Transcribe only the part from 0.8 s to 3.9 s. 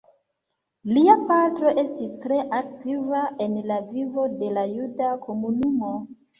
Lia patro estis tre aktiva en la